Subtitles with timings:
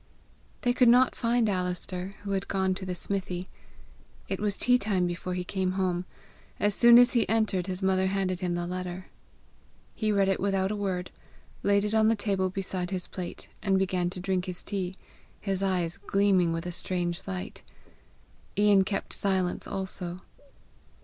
[0.61, 3.49] They could not find Alister, who had gone to the smithy.
[4.27, 6.05] It was tea time before he came home.
[6.59, 9.09] As soon as he entered, his mother handed him the letter.
[9.93, 11.11] He read it without a word,
[11.61, 14.95] laid it on the table beside his plate, and began to drink his tea,
[15.39, 17.61] his eyes gleaming with a strange light,
[18.57, 20.17] lan kept silence also.